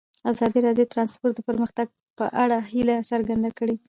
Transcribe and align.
ازادي 0.31 0.59
راډیو 0.67 0.85
د 0.87 0.91
ترانسپورټ 0.93 1.33
د 1.37 1.41
پرمختګ 1.49 1.87
په 2.17 2.25
اړه 2.43 2.57
هیله 2.71 2.95
څرګنده 3.11 3.49
کړې. 3.57 3.75